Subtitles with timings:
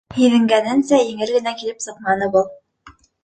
[0.19, 2.49] Һиҙенгәненсә, еңел генә килеп сыҡманы был.